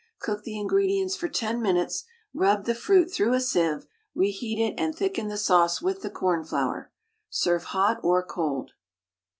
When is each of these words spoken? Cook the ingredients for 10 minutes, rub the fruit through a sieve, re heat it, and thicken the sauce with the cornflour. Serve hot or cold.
Cook 0.19 0.41
the 0.43 0.57
ingredients 0.59 1.15
for 1.15 1.27
10 1.27 1.61
minutes, 1.61 2.05
rub 2.33 2.65
the 2.65 2.73
fruit 2.73 3.11
through 3.13 3.33
a 3.33 3.39
sieve, 3.39 3.85
re 4.15 4.31
heat 4.31 4.57
it, 4.59 4.73
and 4.79 4.95
thicken 4.95 5.27
the 5.27 5.37
sauce 5.37 5.79
with 5.79 6.01
the 6.01 6.09
cornflour. 6.09 6.91
Serve 7.29 7.65
hot 7.65 7.99
or 8.01 8.25
cold. 8.25 8.71